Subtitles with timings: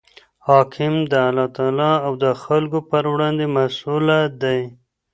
[0.47, 4.61] حاکم د الله تعالی او د خلکو پر وړاندي مسئوله دئ.